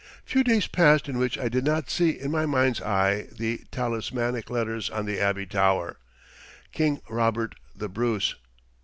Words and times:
Few 0.25 0.43
days 0.43 0.65
passed 0.65 1.07
in 1.07 1.19
which 1.19 1.37
I 1.37 1.47
did 1.47 1.63
not 1.63 1.91
see 1.91 2.09
in 2.09 2.31
my 2.31 2.47
mind's 2.47 2.81
eye 2.81 3.27
the 3.37 3.61
talismanic 3.69 4.49
letters 4.49 4.89
on 4.89 5.05
the 5.05 5.19
Abbey 5.19 5.45
tower 5.45 5.97
"King 6.71 7.01
Robert 7.07 7.53
The 7.75 7.87
Bruce." 7.87 8.33